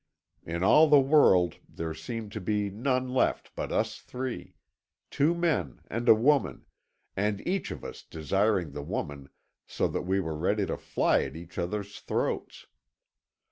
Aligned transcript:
In 0.43 0.63
all 0.63 0.87
the 0.89 0.99
world 0.99 1.57
there 1.69 1.93
seemed 1.93 2.31
to 2.31 2.41
be 2.41 2.71
none 2.71 3.07
left 3.13 3.51
but 3.55 3.71
us 3.71 3.99
three; 3.99 4.55
two 5.11 5.35
men 5.35 5.81
and 5.91 6.09
a 6.09 6.15
woman, 6.15 6.65
and 7.15 7.47
each 7.47 7.69
of 7.69 7.83
us 7.85 8.01
desiring 8.01 8.71
the 8.71 8.81
woman 8.81 9.29
so 9.67 9.87
that 9.89 10.01
we 10.01 10.19
were 10.19 10.35
ready 10.35 10.65
to 10.65 10.75
fly 10.77 11.21
at 11.21 11.35
each 11.35 11.59
other's 11.59 11.99
throats. 11.99 12.65